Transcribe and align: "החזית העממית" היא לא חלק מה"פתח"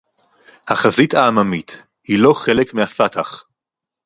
"החזית 0.67 1.13
העממית" 1.13 1.83
היא 2.03 2.19
לא 2.19 2.33
חלק 2.33 2.73
מה"פתח" 2.73 3.43